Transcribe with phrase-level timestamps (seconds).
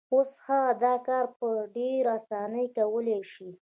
[0.13, 3.49] اوس هغه دا کار په ډېرې اسانۍ کولای شي.